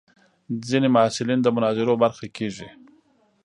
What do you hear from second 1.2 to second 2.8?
د مناظرو برخه کېږي.